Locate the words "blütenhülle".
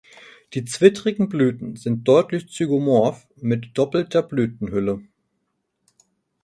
4.23-5.03